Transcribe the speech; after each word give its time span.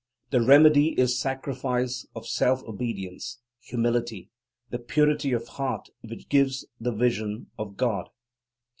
The 0.31 0.41
remedy 0.41 0.99
is 0.99 1.19
sacrifice 1.19 2.07
of 2.15 2.25
self, 2.25 2.63
obedience, 2.63 3.37
humility; 3.59 4.31
that 4.71 4.87
purity 4.87 5.31
of 5.31 5.47
heart 5.47 5.89
which 6.03 6.27
gives 6.27 6.65
the 6.79 6.91
vision 6.91 7.51
of 7.59 7.77
God. 7.77 8.09